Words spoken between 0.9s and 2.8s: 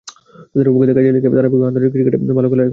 কাজে লাগিয়ে ধারাবাহিকভাবে আন্তর্জাতিক ক্রিকেটে ভালো খেলার এখনই সময়।